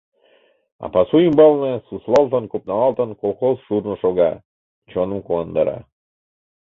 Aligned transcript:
А 0.83 0.85
пасу 0.93 1.15
ӱмбалне, 1.27 1.73
суслалтын-копналалтын, 1.87 3.09
колхоз 3.21 3.55
шурно 3.65 3.93
шога, 4.01 4.31
чоным 4.91 5.19
куандара... 5.25 5.77